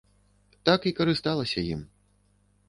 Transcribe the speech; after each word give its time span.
Так 0.69 0.87
і 0.91 0.93
карысталася 1.01 1.65
ім. 1.75 1.85